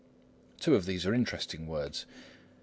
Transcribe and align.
Two 0.59 0.73
of 0.73 0.87
these 0.87 1.05
are 1.05 1.13
interesting 1.13 1.67
words. 1.67 2.07